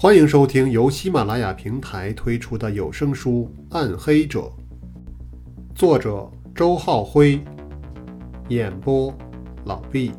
[0.00, 4.42] 欢迎收听由喜马拉雅平台推出的有声书《暗黑者》，
[5.74, 7.40] 作者周浩辉，
[8.48, 9.12] 演播
[9.64, 10.12] 老毕。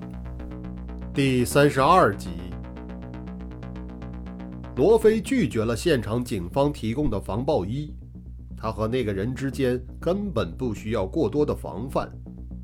[1.14, 2.28] 第三十二集，
[4.76, 7.96] 罗非拒绝了现场警方提供的防爆衣，
[8.58, 12.12] 他和那个人之间根本不需要过多的防范，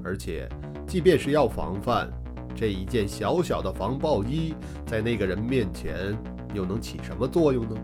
[0.03, 0.49] 而且，
[0.85, 2.11] 即便是要防范，
[2.53, 4.53] 这一件小小的防爆衣
[4.85, 6.13] 在那个人面前。
[6.55, 7.75] 又能起什么作用呢？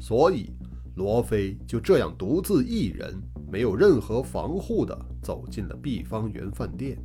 [0.00, 0.50] 所以，
[0.96, 3.14] 罗非就这样独自一人，
[3.52, 6.98] 没有任何防护的走进了碧方园饭店。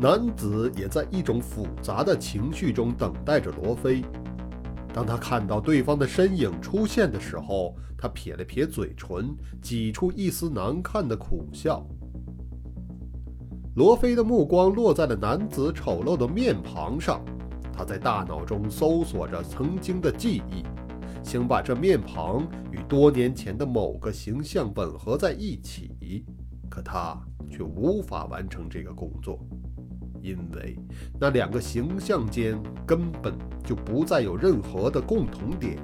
[0.00, 4.02] 男子也在一种复杂的情绪中等待着罗非。
[4.92, 11.86] 当他看到对方的身影出现的时候，他撇了撇嘴唇，挤出一丝难看的苦笑。
[13.76, 17.24] 罗非的目光落在了男子丑陋的面庞上。
[17.72, 20.62] 他在大脑中搜索着曾经的记忆，
[21.24, 26.24] 想把这面庞与多年前的某个形象吻合在一起，
[26.68, 27.18] 可他
[27.50, 29.38] 却无法完成这个工作，
[30.20, 30.78] 因为
[31.18, 35.76] 那两个形象间根本就不再有任何的共同点。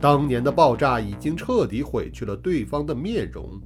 [0.00, 3.60] 当年的爆炸已经彻底毁去了对方的面容。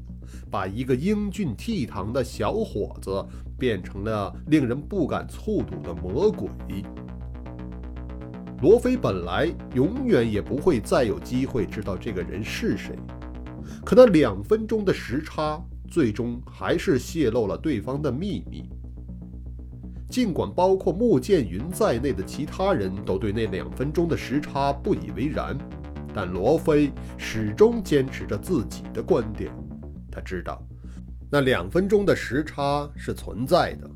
[0.51, 3.25] 把一个英俊倜傥的小伙子
[3.59, 6.49] 变成了令人不敢触睹的魔鬼。
[8.63, 12.97] 罗非本来永远也不会再有机会知道这个人是谁，
[13.85, 18.69] 可那两分钟的时差，最终还是泄露了对方的秘密。
[20.09, 25.59] 尽管包括穆剑云在内的其他人都对那两分钟的时差不以为然，
[26.15, 29.53] 但罗非始终坚持着自己的观点。
[30.11, 30.63] 他知道，
[31.31, 33.91] 那两分钟的时差是存在的，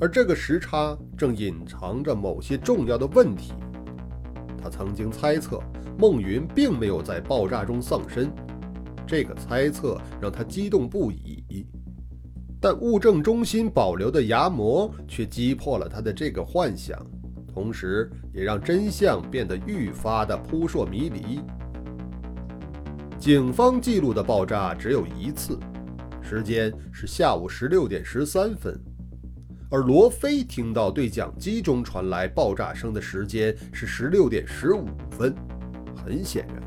[0.00, 3.52] 而这个时差正隐藏着某些重要的问题。
[4.56, 5.60] 他曾经猜测
[5.98, 8.32] 孟云并没有在爆炸中丧生，
[9.06, 11.66] 这个猜测让他激动不已。
[12.58, 16.98] 但物证中心保留的牙模却击破了他的这个幻想，
[17.52, 21.42] 同时也让真相变得愈发的扑朔迷离。
[23.18, 25.58] 警方记录的爆炸只有一次，
[26.24, 28.74] 时间是下午十六点十三分，
[29.70, 35.34] 而罗非听到对讲机中传来爆炸声的时间是十六点十五分。
[35.94, 36.62] 很显然，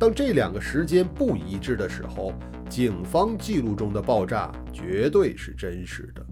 [0.00, 2.32] 当这两个时间不一致的时候，
[2.68, 6.26] 警方记录中的爆炸绝对是真实的，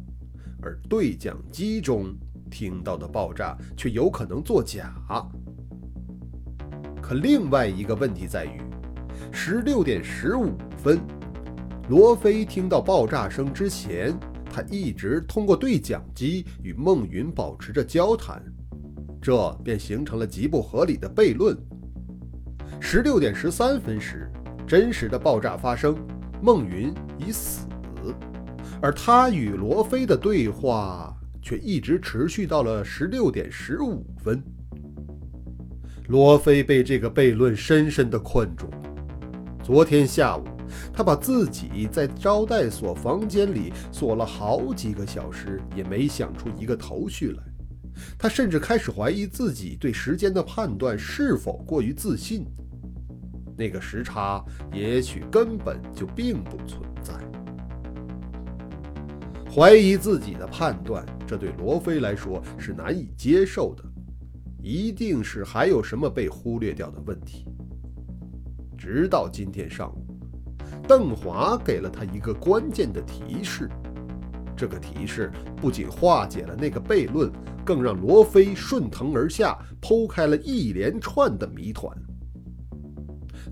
[0.60, 2.12] 而对讲机中
[2.50, 4.92] 听到的爆炸却有可能作假。
[7.00, 8.60] 可另外一个问题在于。
[9.30, 11.00] 十六点十五分，
[11.88, 14.18] 罗非听到爆炸声之前，
[14.50, 18.42] 他一直通过对讲机与孟云保持着交谈，
[19.20, 21.54] 这便形成了极不合理的悖论。
[22.80, 24.30] 十六点十三分时，
[24.66, 25.94] 真实的爆炸发生，
[26.40, 27.66] 孟云已死，
[28.80, 34.42] 而他与罗非的对话却一直持续到了十六点十五分。
[36.08, 38.70] 罗非被这个悖论深深的困住。
[39.62, 40.44] 昨天下午，
[40.92, 47.42] 他把自己在招待所房间里锁了好几个小时，也没想出一个头绪来。
[48.18, 52.44] 他甚至开始怀疑自己对时间的判断是否过于自信。
[53.56, 57.14] 那个时差也许根本就并不存在。
[59.48, 63.84] 怀疑自己的判断，这对罗非来说是难以接受的。
[64.60, 67.46] 一定是还有什么被忽略掉的问题。
[68.76, 70.03] 直到今天上午，
[70.86, 73.68] 邓华给了他一个关键的提示。
[74.56, 77.30] 这个提示不仅化解了那个悖论，
[77.64, 81.92] 更让罗非顺藤而下，剖开了一连串的谜团。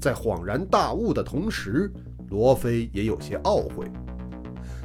[0.00, 1.92] 在恍然大悟的同时，
[2.30, 3.90] 罗非也有些懊悔，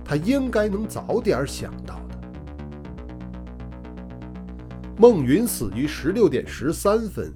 [0.03, 2.17] 他应该能早点想到的。
[4.97, 7.31] 孟云死于十六点十三分。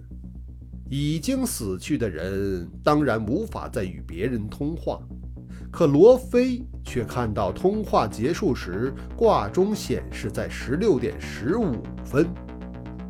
[0.94, 5.00] 已经死去的人当然无法再与别人通话，
[5.72, 12.28] 可罗非却看到通话结束时挂钟显示在十六点十五分。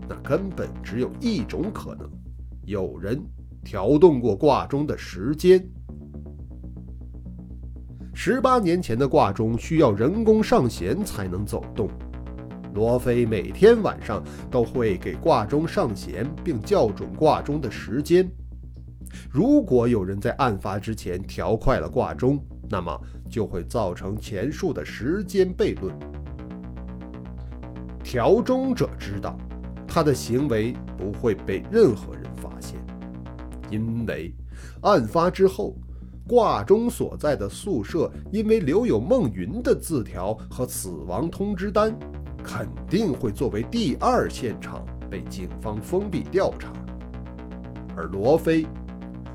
[0.08, 2.08] 那根本只有一种可能：
[2.68, 3.20] 有人
[3.64, 5.68] 调动过挂钟的时间。
[8.14, 11.90] 十八年前的挂钟需要人工上弦才能走动。
[12.74, 18.30] 罗非每天晚上都会给挂钟上弦，并校准挂钟的时间。
[19.30, 22.40] 如果有人在案发之前调快了挂钟，
[22.70, 22.98] 那么
[23.30, 25.94] 就会造成前述的时间悖论。
[28.04, 29.38] 调钟者知道，
[29.88, 32.80] 他的行为不会被任何人发现，
[33.70, 34.34] 因为
[34.82, 35.76] 案发之后，
[36.28, 41.94] 挂钟所在的宿舍因为留有孟云的字条和死亡通知单，
[42.54, 46.74] 肯定会作为第二现场被警方封闭调查。
[47.96, 48.68] 而罗非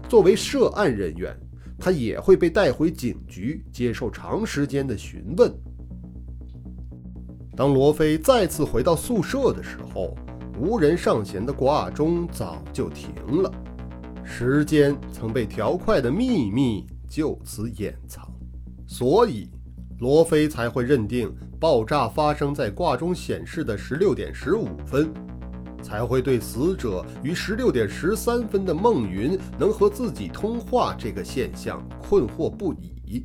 [0.06, 1.34] 作为涉案人员，
[1.78, 5.50] 他也会被带回警局接受长时间的询问。
[7.56, 10.14] 当罗非再次回到宿舍的时候，
[10.60, 13.50] 无人上弦的挂钟早就停了，
[14.22, 18.30] 时间曾被调快的秘密就此掩藏，
[18.86, 19.48] 所以
[19.98, 25.10] 罗非才会认定爆炸发生在挂钟显示的十六点十五分，
[25.82, 33.24] 才会对死者于十六点十三分的孟云能和自己通话这个现象困惑不已。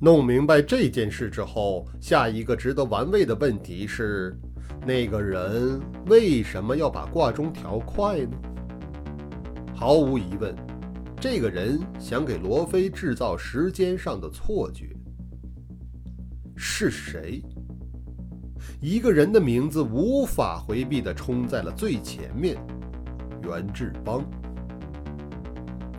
[0.00, 4.38] 弄明白这件事之后，下一个值得玩味的问题是：
[4.86, 8.36] 那个人为什么要把挂钟调快呢？
[9.74, 10.54] 毫无疑问，
[11.26, 14.94] 这个人想给罗非制造时间上的错觉。
[16.54, 17.42] 是谁？
[18.78, 22.58] 一个人的名字无法回避地冲在了最前面：
[23.42, 24.22] 袁志邦。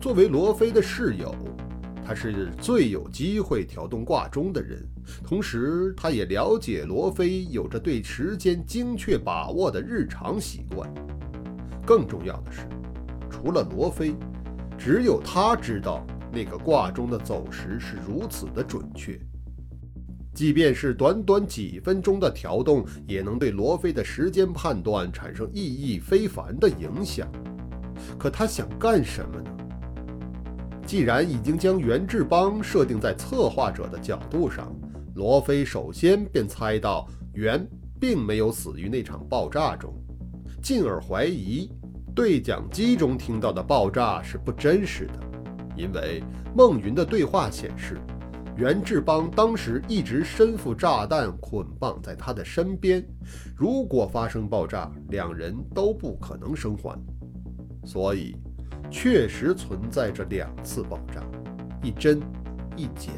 [0.00, 1.34] 作为罗非的室友。
[2.04, 4.80] 他是最有机会调动挂钟的人，
[5.24, 10.88] 同时他也了解罗非有着对时间精确把握的日常习惯。
[11.84, 12.68] 更重要的是，
[13.28, 14.14] 除了罗非，
[14.78, 19.18] 只有他知道那个挂钟的走时是如此的准确。
[20.34, 27.26] 即便是短短几分钟的调动，也能对罗非的时间判断产生意义非凡的影响。
[28.18, 29.50] 可他想干什么呢？
[30.86, 34.70] 既然已经将袁志邦设定在策划者的角度上，
[35.14, 37.66] 罗非首先便猜到袁
[37.98, 39.94] 并没有死于那场爆炸中，
[40.62, 41.70] 进而怀疑
[42.16, 45.20] 对讲机中听到的爆炸是不真实的，
[45.76, 46.24] 因为
[46.56, 48.00] 孟云的对话显示，
[48.56, 53.06] 袁志邦当时一直身负炸弹捆绑在他的身边，
[53.54, 56.98] 如果发生爆炸，两人都不可能生还，
[57.84, 58.34] 所以。
[58.88, 61.20] 确实存在着两次爆炸，
[61.82, 62.20] 一真
[62.76, 63.10] 一假。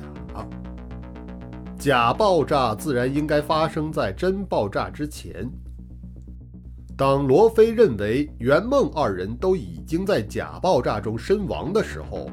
[1.78, 5.46] 假爆炸自然应该发生在真爆炸之前。
[6.98, 12.28] 当罗非认为袁梦二人都已经在假爆炸中身亡的时候，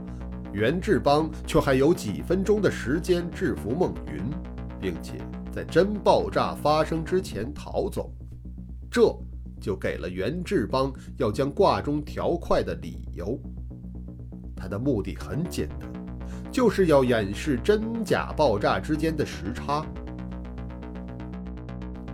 [0.53, 4.23] 袁志邦却还有几分钟的时间制服孟云，
[4.81, 5.19] 并且
[5.53, 8.11] 在真爆炸发生之前逃走。
[8.89, 9.15] 这。
[9.61, 13.39] 就给了袁志邦要将挂钟调快的理由。
[14.55, 15.89] 他的目的很简单，
[16.51, 19.83] 就是要掩饰真假爆炸之间的时差。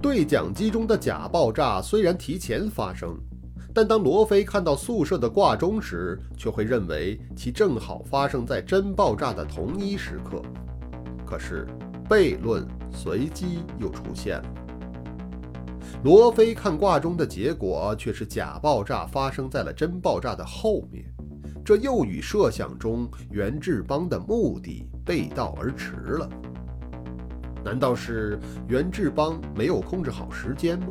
[0.02, 3.16] 对讲机中的假爆炸虽然提前发生，
[3.72, 10.42] 但当罗非看到宿舍的挂钟时，却会认为其正好发生在真爆炸的同一时刻。
[11.24, 11.68] 可是
[12.10, 14.46] 悖论随即又出现了。
[16.04, 21.06] 罗非看挂钟的结果却是假爆炸发生在了真爆炸的后面，
[21.64, 26.28] 这又与设想中袁志邦的目的背道而驰了。
[27.64, 30.88] 难道是袁志邦没有控制好时间吗？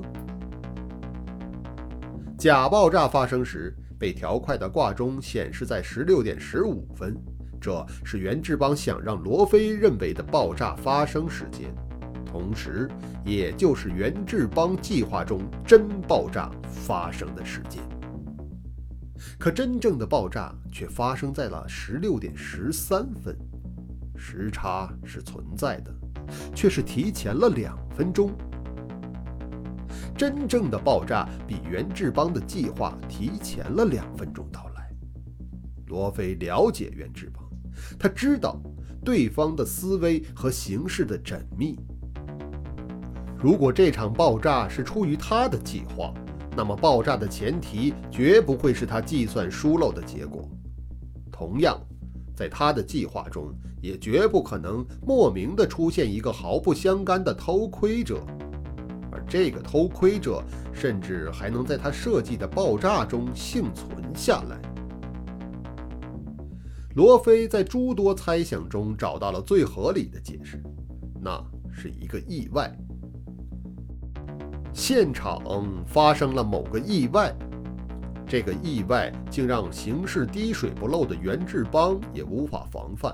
[2.38, 7.14] 假爆炸发生时被调快的挂钟显示在十六点十五分，
[7.61, 11.75] 这是袁志邦想让罗非认为的爆炸发生时间。
[12.25, 12.88] 同时，
[13.25, 17.83] 也就是袁志邦计划中真爆炸发生的时间。
[19.38, 23.37] 可真正的爆炸却发生在了十六点十三分，
[24.16, 25.92] 时差是存在的，
[26.54, 28.30] 却是提前了两分钟。
[30.16, 34.90] 真正的爆炸比袁志邦的计划提前了两分钟到来。
[35.87, 37.42] 罗非了解袁志邦，
[37.99, 38.60] 他知道
[39.04, 41.78] 对方的思维和形势的缜密。
[43.38, 46.12] 如果这场爆炸是出于他的计划，
[46.54, 50.46] 那么爆炸的前提绝不会是他计算疏漏的结果。
[51.32, 51.80] 同样，
[52.40, 58.18] 在他的计划中，也绝不可能莫名的出现一个毫不相干的偷窥者，
[59.12, 60.42] 而这个偷窥者
[60.73, 64.59] 甚至还能在他设计的爆炸中幸存下来。
[66.94, 70.62] 罗非在诸多猜想中找到了最合理的解释，
[71.20, 71.38] 那
[71.70, 72.75] 是一个意外。
[74.73, 77.37] 现场发生了某个意外，
[78.30, 83.12] 这个意外竟让行事滴水不漏的袁志邦也无法防范。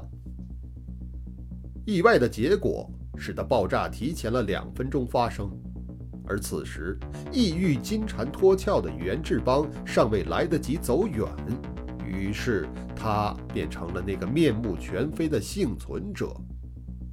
[1.87, 5.51] 意外的结果使得爆炸提前了两分钟发生，
[6.27, 6.99] 而此时，
[7.33, 11.27] 意欲金蝉脱壳的袁志邦尚未来得及走远，
[12.07, 16.31] 于是他变成了那个面目全非的幸存者。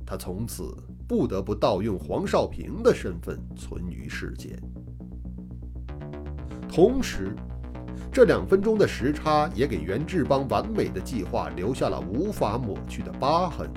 [0.05, 0.75] 他从此
[1.07, 4.61] 不得不盗用黄少平的身份存于世间。
[6.67, 7.33] 同时，
[8.11, 13.69] 这两分钟的时差也给袁志邦完美的计划留下了无法抹去的疤痕。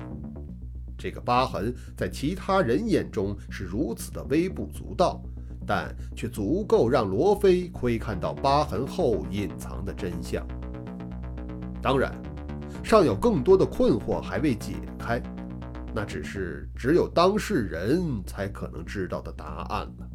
[0.97, 5.21] 这个疤痕在其他人眼中是如此的微不足道，
[5.65, 10.45] 但却足够让罗非窥看到疤痕后隐藏的真相。
[11.81, 12.11] 当然，
[12.83, 15.21] 尚有更多的困惑还未解开，
[15.93, 20.09] 那只是只有当事人才可能知道的答案了。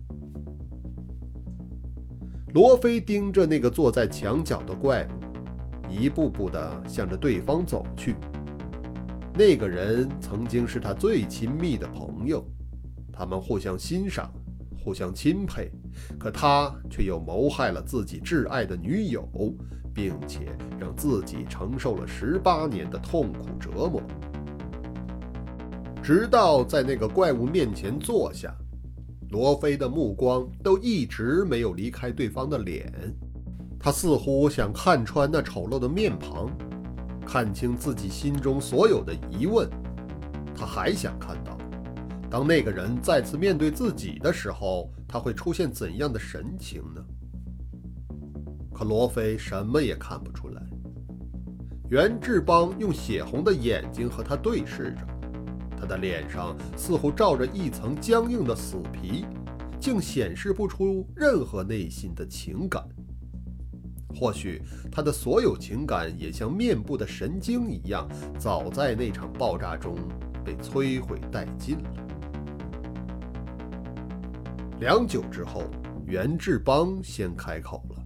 [2.55, 8.15] 罗非盯着那个坐在墙角的怪物，一步步地向着对方走去。
[9.35, 12.45] 那个人曾经是他最亲密的朋友，
[13.11, 14.31] 他们互相欣赏，
[14.85, 15.73] 互相钦佩，
[16.19, 19.27] 可他却又谋害了自己挚爱的女友，
[19.95, 24.03] 并且让自己承受了十八年的痛苦折磨。
[26.03, 28.55] 直到在那个怪物面前坐下，
[29.33, 32.93] 罗非的目光都一直没有离开对方的脸，
[33.81, 36.55] 他似乎想看穿那丑陋的面庞。
[37.25, 39.67] 看清自己心中所有的疑问，
[40.55, 41.57] 他还想看到，
[42.29, 47.03] 当那个人再次面对自己的时候，他会出现怎样的神情呢？
[48.71, 50.62] 可罗非什么也看不出来。
[51.89, 55.07] 袁志邦用血红的眼睛和他对视着，
[55.83, 59.27] 他的脸上似乎罩着一层僵硬的死皮，
[59.81, 62.81] 竟显示不出任何内心的情感。
[64.15, 64.62] 或许
[64.93, 68.09] 他的所有情感也像面部的神经一样，
[68.39, 69.97] 早在那场爆炸中
[70.45, 71.91] 被摧毁殆尽了。
[74.79, 75.65] 良久之后，
[76.07, 78.05] 袁志邦先开口了，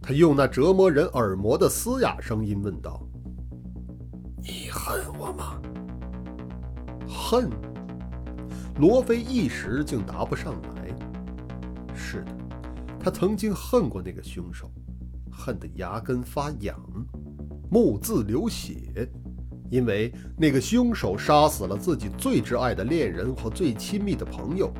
[0.00, 3.04] 他用那折磨人耳膜的嘶哑声音问道
[4.40, 5.60] ：“你恨我吗？”
[7.16, 7.48] 恨？
[8.78, 10.94] 罗非一时竟答不上来。
[11.94, 12.32] 是的，
[13.00, 14.70] 他曾经恨过那个凶手。
[15.30, 16.74] 恨得牙根发痒，
[17.70, 19.06] 目眦流血，
[19.70, 24.72] 因为那个凶手杀死了自己最挚爱的恋人和最亲密的朋友。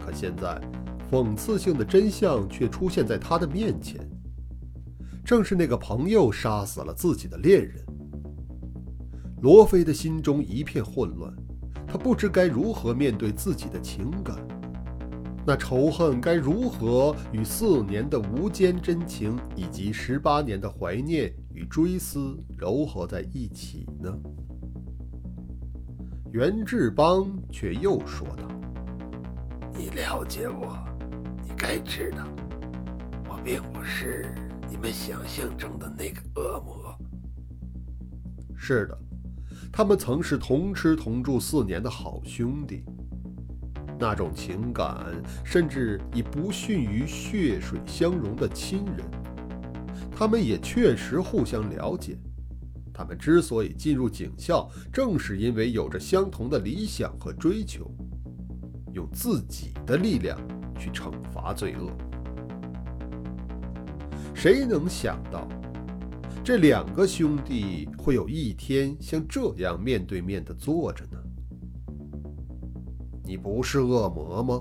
[0.00, 0.60] 可现在，
[1.10, 4.00] 讽刺性的真相却出现在他的面前：
[5.24, 7.84] 正是那个朋友杀死了自己的恋人。
[9.42, 11.32] 罗非的心中一片混乱，
[11.90, 14.36] 他不知该如何面对自己的情感。
[15.44, 24.16] 那仇恨该如何与四年的无间真情，以及十八年的怀念与追思糅合在一起呢？
[26.30, 28.44] 袁志邦却又说道
[29.76, 30.78] ：“你了解我，
[31.42, 32.24] 你该知道，
[33.28, 34.32] 我并不是
[34.70, 36.96] 你们想象中的那个恶魔。
[38.54, 38.96] 是的，
[39.72, 42.84] 他们曾是同吃同住四年的好兄弟。”
[43.98, 45.06] 那种情感，
[45.44, 49.04] 甚至已不逊于血水相融的亲人。
[50.10, 52.16] 他们也确实互相了解。
[52.92, 57.90] 他们之所以进入警校，正是因为有着相同的理想和追求，
[58.92, 60.38] 用自己的力量
[60.78, 61.90] 去惩罚罪恶。
[64.34, 65.46] 谁能想到，
[66.42, 71.18] 这两个兄弟会有一天像这样面对面的坐着呢？
[73.22, 74.60] 你不是恶魔吗？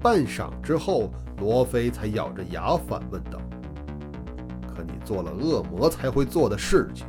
[0.00, 3.38] 半晌之后，罗非才咬着牙反问道
[4.66, 7.06] ：“可你做了恶魔才会做的事情。”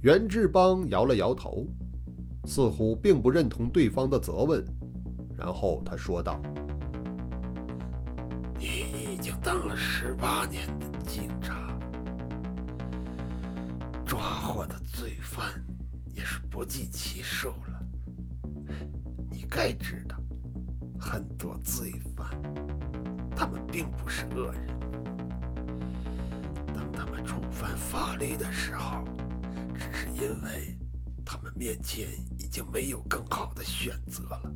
[0.00, 1.66] 袁志邦摇了摇头，
[2.46, 4.64] 似乎并不认同对方的责问，
[5.36, 6.40] 然后他说道
[8.58, 8.66] ：“你
[9.12, 10.66] 已经当了十八年
[15.36, 15.62] 犯
[16.14, 17.78] 也是不计其数了。”
[19.30, 20.16] 你该知道，
[20.98, 22.26] 很多罪犯，
[23.36, 24.66] 他们并不是恶人。
[26.74, 29.04] 当他们触犯法律的时候，
[29.74, 30.78] 只是因为
[31.24, 34.52] 他们面前已经没有更好的选择了。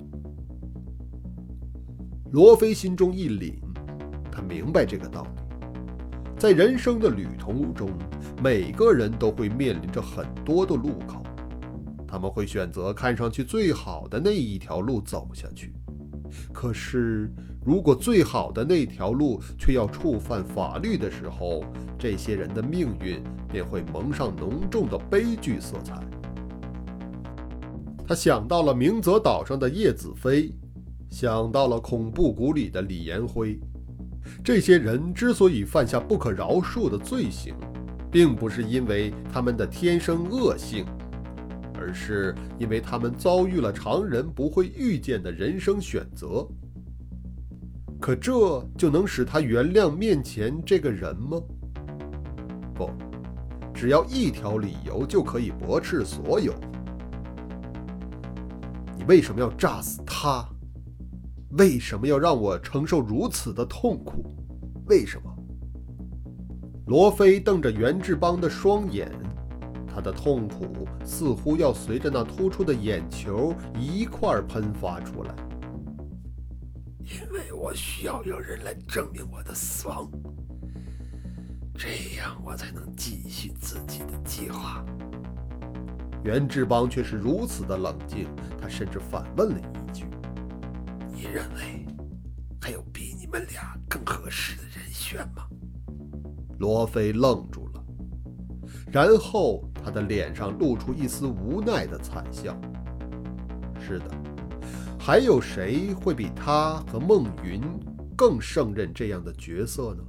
[2.32, 3.60] 罗非心中一凛，
[4.32, 5.49] 他明白这个道理。
[6.40, 7.90] 在人生的旅途中，
[8.42, 11.22] 每个人都会面临着很多的路口。
[12.08, 15.74] 他们会选择看上去最好的那一条路走下去，
[16.50, 17.30] 可是
[17.62, 21.62] 如果最好的那条路却要触犯法律的时候，
[21.98, 26.02] 这些人的命运便会蒙上浓重的悲剧色彩。
[28.08, 30.50] 他想到了明泽岛上的叶子飞，
[31.10, 33.60] 想到了恐怖谷里的李延辉。
[34.42, 37.54] 这些人之所以犯下不可饶恕的罪行，
[38.10, 40.84] 并不是因为他们的天生恶性，
[41.74, 46.46] 而是因为他们遭遇了常人不会遇见的人生选择。
[48.00, 51.38] 可这就能使他原谅面前这个人吗？
[52.74, 52.90] 不，
[53.74, 56.54] 只要一条理由就可以驳斥所有。
[58.96, 60.48] 你为什么要炸死他？
[61.58, 64.24] 为什么要让我承受如此的痛苦？
[64.86, 65.36] 为什么？
[66.86, 69.10] 罗非瞪着袁志邦的双眼，
[69.86, 75.34] 他的痛苦似乎要随着那突出的眼球一块喷发出来。
[77.00, 80.08] 因为我需要有人来证明我的死亡，
[81.74, 84.84] 这样我才能继续自己的计划。
[86.22, 88.28] 袁志邦却是如此的冷静，
[88.60, 90.04] 他甚至反问了一句
[91.20, 91.84] ：“你认为
[92.62, 95.46] 还有比你们俩更合适的人选吗？”
[96.58, 97.84] 罗非愣住了，
[98.90, 102.58] 然后他的脸上露出一丝无奈的惨笑。
[103.78, 104.06] 是的。
[104.98, 107.60] 还有谁会比他和孟云
[108.16, 110.02] 更胜任这样的角色呢？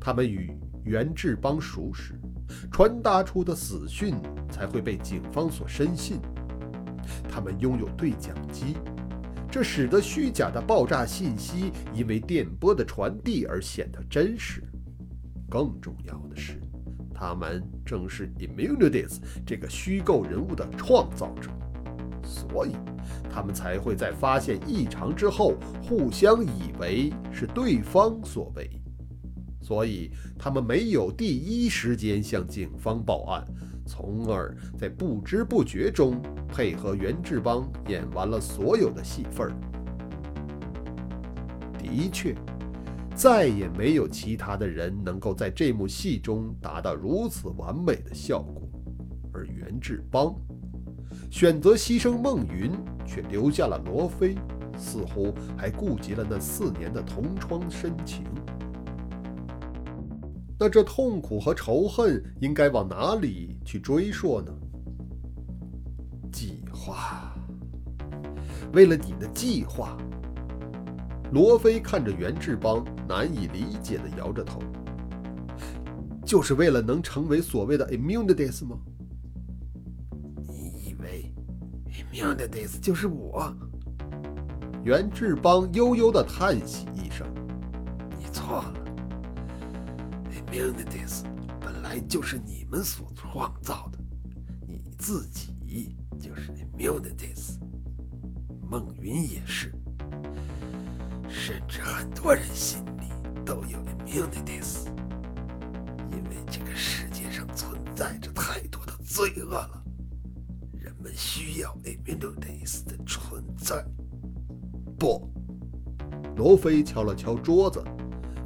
[0.00, 2.18] 他们与袁志邦熟识，
[2.72, 4.14] 传达出的死讯
[4.50, 6.18] 才会被警方所深信。
[7.28, 8.76] 他们拥有对讲机，
[9.54, 14.60] 这使得虚假的爆炸信息因为电波的传递而显得真实。
[15.48, 16.60] 更重要的是，
[17.14, 21.52] 他们正是 Immunities 这个虚构人物的创造者。
[22.24, 22.72] 所以，
[23.30, 28.68] 他们才会在发现异常之后，互相以为是对方所为。
[29.62, 33.46] 所以，他们没有第一时间向警方报案，
[33.86, 39.52] 从而在不知不觉中配合袁志邦演完了所有的戏份。
[41.78, 42.34] 的确，
[43.14, 48.62] 再也没有其他的人能够在这幕戏中达到如此完美的效果，
[49.32, 50.34] 而袁志邦。
[51.30, 52.72] 选择牺牲孟云，
[53.06, 54.34] 却留下了罗非，
[54.76, 58.24] 似乎还顾及了那四年的同窗深情。
[60.64, 64.50] 那这痛苦和仇恨应该往哪里去追溯呢？
[66.32, 67.36] 计划。
[68.72, 69.94] 为了你的计划，
[71.32, 74.58] 罗非看着袁志邦，难以理解的摇着头。
[76.24, 78.78] 就是为了能成为所谓的 immunities 吗？
[82.10, 83.54] 命的意思就是我。
[84.82, 87.26] 袁志邦悠悠的叹息一声
[88.18, 88.83] ：“你错了。
[90.54, 91.24] 命的意思
[91.60, 93.98] 本来就是你们所创造的，
[94.68, 97.58] 你自己就是命的意思。
[98.70, 99.74] 孟云也是，
[101.28, 103.10] 甚至很多人心里
[103.44, 104.88] 都有命的意思，
[106.12, 109.84] 因为这个世界上存在着太多的罪恶了。”
[110.78, 113.84] 人们需要 a m i n o d a y s 的存在。
[114.96, 115.28] 不，
[116.36, 117.82] 罗非敲了敲桌子。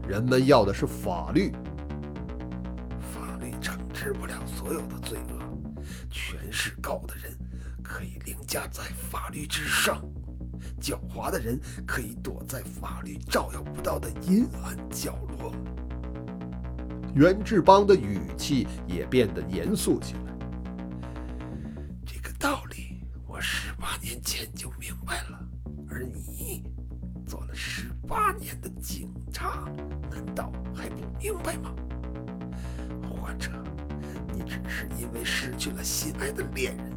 [0.09, 1.53] 人们要的是法律。
[4.01, 5.83] 治不了所有的罪恶。
[6.09, 7.37] 权势高的人
[7.83, 10.01] 可以凌驾在法律之上，
[10.81, 15.53] 狡猾的人可以躲在法律照耀不到的阴暗角落。
[17.13, 20.21] 袁志邦的语气也变得严肃起来。
[22.07, 25.41] 这个道理我十八年前就明白了，
[25.91, 26.63] 而你
[27.27, 29.69] 做了十八年的警察，
[30.09, 31.75] 难道还不明白吗？
[33.03, 33.51] 或者
[34.49, 36.91] 只是因为失去了心爱的恋人，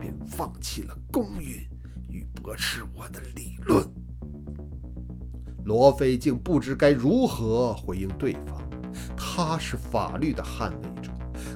[0.00, 1.68] 便放弃了公允
[2.08, 3.86] 与驳斥我的理论？
[5.64, 8.60] 罗非竟不知该如何回应对方。
[9.16, 11.12] 他是法律的捍卫者，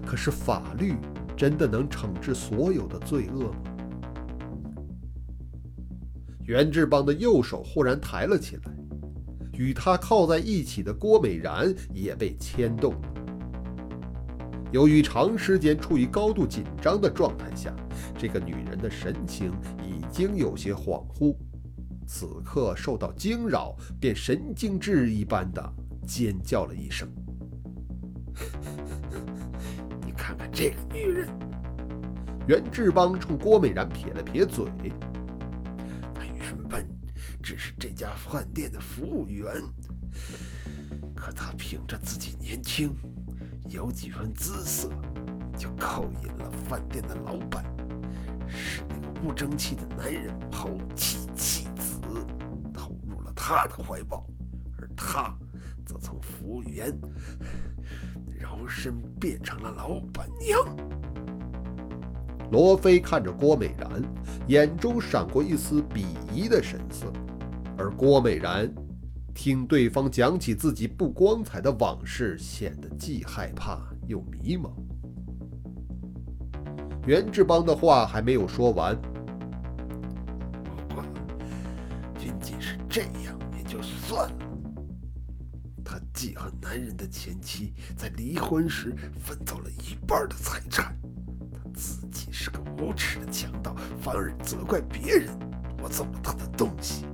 [0.06, 0.94] 可是法律。
[1.36, 3.58] 真的能惩治所有的罪恶吗？
[6.42, 8.62] 袁志邦的右手忽然抬了起来，
[9.52, 13.17] 与他靠在一起的郭美然也被牵动了。
[14.70, 17.74] 由于长时间处于高度紧张的状态下，
[18.18, 19.50] 这个女人的神情
[19.82, 21.34] 已经有些恍惚，
[22.06, 25.72] 此刻受到惊扰，便神经质一般的
[26.06, 27.08] 尖叫了一声。
[30.04, 31.28] 你看看这个女人，
[32.46, 34.66] 袁志邦冲郭美然撇了撇嘴。
[36.14, 36.86] 她原本
[37.42, 39.46] 只是这家饭店的服务员，
[41.16, 42.94] 可她凭着自己年轻，
[43.68, 44.88] 有几分姿色，
[45.56, 47.64] 就勾引了饭店的老板，
[48.46, 51.98] 使那个不争气的男人抛弃妻子。
[52.72, 54.24] 投入了他的怀抱，
[54.78, 55.36] 而他
[55.84, 56.96] 则从服务员
[58.40, 60.58] 摇身变成了老板娘。
[62.50, 64.02] 罗非看着郭美然，
[64.46, 67.12] 眼中闪过一丝鄙夷的神色，
[67.76, 68.72] 而郭美然
[69.38, 74.72] 听对方讲起自己不光彩的往事，显得既害怕又迷茫。
[77.06, 79.00] 袁志邦的话还没有说完，
[82.18, 84.38] 仅仅是这样也就算了。
[85.84, 90.98] 他既和男人的前妻在离婚时分走了一半的财产。
[91.52, 95.28] 他自己是个无耻的强盗，反而责怪别人
[95.76, 97.04] 夺走了他的东西。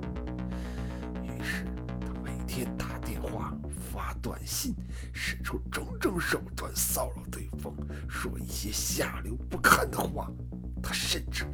[4.25, 4.73] 短信，
[5.13, 7.71] 使出种种手段骚扰对方，
[8.09, 10.31] 说一些下流不堪的话。
[10.81, 11.45] 他甚至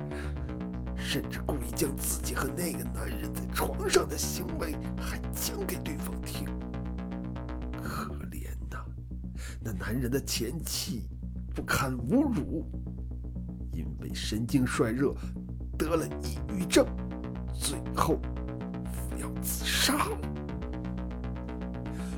[0.96, 6.46] 甚至故意将自己和那个男人在床上的行为还讲给对方听。
[7.84, 8.80] 可怜呐，
[9.60, 11.10] 那男人的前妻
[11.54, 12.66] 不堪侮辱。
[13.74, 15.14] 因为神经衰弱，
[15.78, 16.86] 得了抑郁症，
[17.54, 18.18] 最后
[18.86, 20.18] 服药自杀了。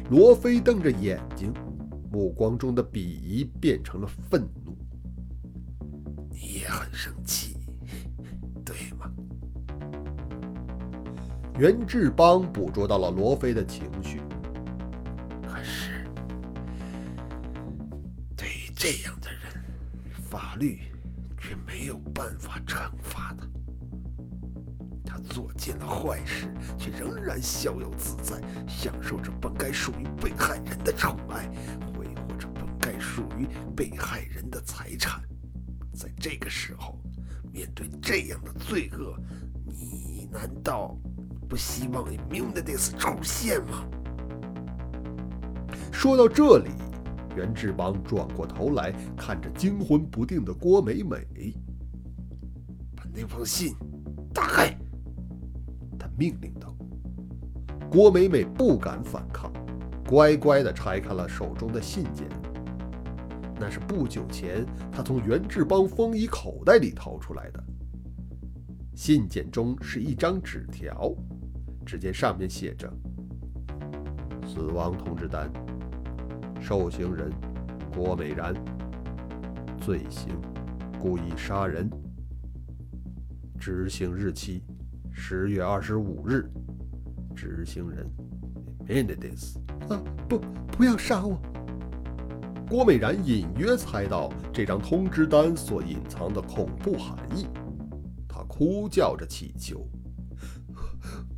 [0.09, 1.53] 罗非瞪着眼睛，
[2.11, 4.77] 目光中的鄙夷变成了愤怒。
[6.29, 7.57] 你也很生气，
[8.63, 9.11] 对吗？
[11.57, 14.19] 袁志邦捕捉到了罗非的情绪。
[15.41, 16.05] 可是，
[18.35, 19.63] 对于这样的人，
[20.29, 20.79] 法律。
[25.63, 31.49] 尽了坏事，却仍然逍遥自在，享受着本该属于被害人的宠爱，
[31.95, 35.23] 挥霍着本该属于被害人的财产。
[35.93, 36.99] 在这个时候，
[37.53, 39.15] 面对这样的罪恶，
[39.65, 40.97] 你难道
[41.47, 43.87] 不希望 Immunities 出现吗？
[45.93, 46.71] 说到这里。
[47.37, 51.55] 袁志邦转过头来，看着惊魂不定的郭美美，
[52.97, 53.73] 把那封信
[56.17, 56.75] 命令道。
[57.91, 59.51] 郭美美不敢反抗，
[60.07, 62.27] 乖乖地拆开了手中的信件。
[63.59, 67.63] 那是不久前他从袁志邦风衣口袋里掏出来的。
[68.95, 71.13] 信件中是一张纸条，
[71.85, 72.91] 只见上面写着
[74.45, 75.51] ：“死亡通知单。”
[76.59, 77.31] 受刑人
[77.93, 78.53] 郭美然，
[79.79, 80.35] 罪行
[80.99, 81.89] 故意杀人，
[83.59, 84.63] 执行日期
[85.15, 86.49] 十月二十五日，
[87.35, 88.09] 执行人
[88.87, 89.55] Mendes。
[89.87, 90.39] 啊，不，
[90.75, 91.39] 不要杀我！
[92.67, 97.45] 郭美然隐约猜到这张通知单所隐藏的恐怖含义，
[98.27, 99.87] 她哭叫着祈求：“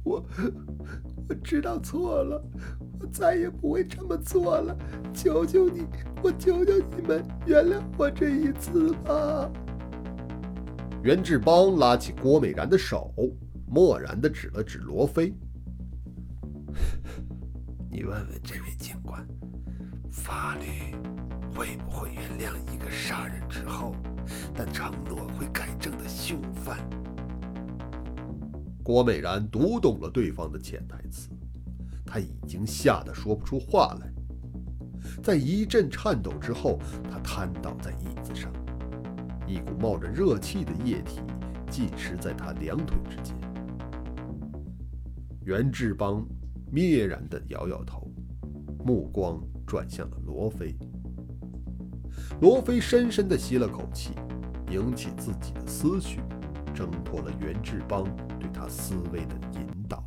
[0.03, 0.25] 我，
[1.27, 2.41] 我知道错了。”
[2.97, 4.75] 我再也不会这么做了，
[5.13, 5.85] 求求你，
[6.23, 9.51] 我求求你们原谅我这一次吧。
[11.03, 13.13] 袁志邦拉起郭美然的手，
[13.75, 15.33] 漠然地指了指罗非
[17.91, 19.27] ：“你问问这位警官，
[20.09, 20.95] 法律
[21.53, 23.93] 会不会原谅一个杀人之后
[24.53, 26.77] 但承诺会改正的凶犯？”
[28.81, 31.29] 郭美然读懂了对方的潜台词。
[32.05, 34.09] 他已经吓得说不出话来，
[35.21, 36.79] 在一阵颤抖之后，
[37.11, 38.49] 他瘫倒在椅子上，
[39.45, 41.19] 一股冒着热气的液体
[41.69, 43.35] 浸湿在他两腿之间。
[45.45, 46.27] 袁志邦
[46.73, 48.11] 蔑然地摇摇头，
[48.83, 50.75] 目光转向了罗非。
[52.41, 54.09] 罗非深深地吸了口气，
[54.71, 56.19] 引起自己的思绪，
[56.73, 58.03] 挣脱了袁志邦
[58.39, 60.04] 对他思维的引导。